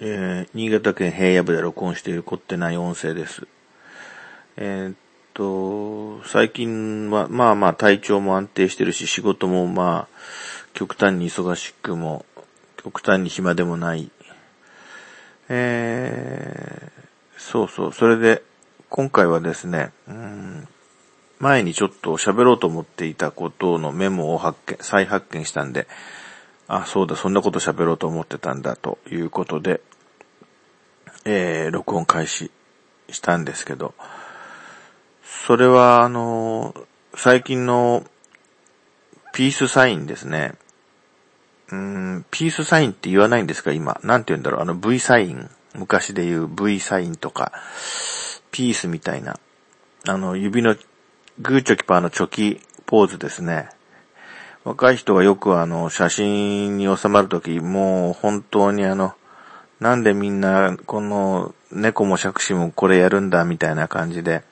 [0.00, 3.48] えー、新潟県平野部で録音している凝ってない音声です。
[4.56, 4.96] えー、っ
[5.34, 10.16] と、最近は、まあまあ体調も安定してるし、仕事もまあ、
[10.72, 12.24] 極端に忙しくも、
[12.76, 14.08] 極端に暇でもない。
[15.48, 18.42] えー、そうそう、それで、
[18.90, 20.68] 今回はですね、うん、
[21.40, 25.88] 前にちょっと喋ろうと思っていたことのメモを発見、再発見したんで、
[26.68, 29.80] あ、そうだ、そんなこと喋ろうと思ってたんだ、ということで、
[31.24, 32.50] えー、録音開始
[33.10, 33.94] したんですけど、
[35.22, 36.74] それは、あの、
[37.14, 38.04] 最近の
[39.32, 40.54] ピースサインですね。
[41.70, 43.98] うん、ピースサインって言わないんですか、今。
[44.02, 45.50] なんて言うんだろう、あの V サイン。
[45.74, 47.52] 昔で言う V サインとか、
[48.50, 49.38] ピースみたいな、
[50.06, 50.76] あの、指の
[51.40, 53.70] グーチョキパーのチョキポーズですね。
[54.68, 59.14] 若い人がよくあの、写真に収まるとき、もう本当にあの、
[59.80, 64.42] なんでみんな、この、猫も杓子もこれやるんだ、みたいな感じで、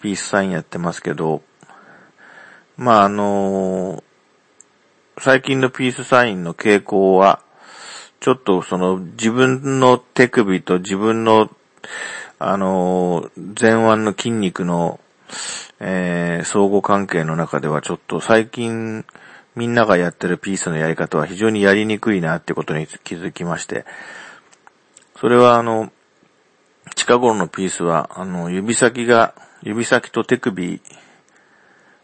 [0.00, 1.42] ピースサインやってますけど、
[2.76, 4.04] まああの
[5.18, 7.40] 最近のピースサインの傾向は、
[8.20, 11.50] ちょっとその自分の手首と自分の、
[12.38, 15.00] あの前腕の筋肉の
[15.80, 19.04] えー、相互関係の中ではちょっと最近
[19.54, 23.84] みんながやってるピースのやり方は非常にやりにくいなってことに気づきまして、
[25.18, 25.90] それはあの、
[26.94, 30.80] 近頃のピースは、あの、指先が、指先と手首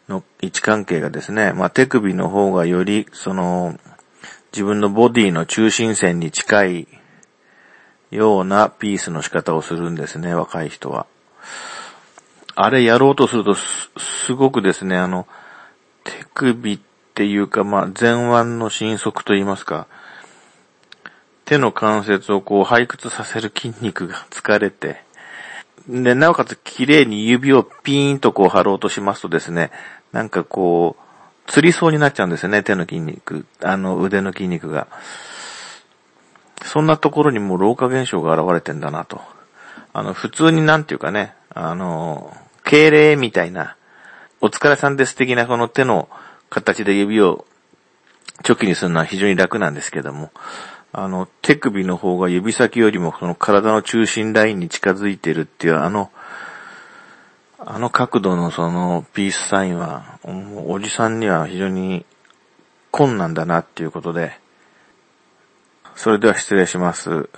[0.09, 3.79] の位置関係がですね、まあ、手首の方がより、その、
[4.53, 6.89] 自分のボディの中心線に近い
[8.11, 11.07] ようなピースの仕方をするんですね、若い人は。
[12.55, 15.27] あれやろうとするとす、すごくですね、あの、
[16.05, 16.79] 手首っ
[17.15, 19.87] ていうか、まあ、前腕の伸縮と言いますか、
[21.45, 25.03] 手の関節をこう、背屈させる筋肉が 疲れて、
[25.89, 29.71] で、なおかつ綺麗に指をピーンとこう貼ろうとしますとですね、
[30.13, 34.87] なんかこう、釣りそうになっちゃうんですよね、手の筋肉、あの腕の筋肉が。
[36.65, 39.21] そんなところにも老化現象が現れてんだなと。
[39.93, 43.77] あの、普通になんていうかね、あの、敬礼みたいな、
[44.41, 46.09] お疲れさんです的なこの手の
[46.51, 47.45] 形で指を
[48.43, 50.31] チョキにするのは非常に楽なんですけども、
[50.93, 56.11] あの、手首の方が指先よりもその体の中心ラインに近づいてるっていうあの、
[57.59, 60.19] あの角度のそのピースサインは、
[60.67, 62.05] おじさんには非常に
[62.91, 64.39] 困難だなっていうことで、
[65.95, 67.29] それでは失礼します。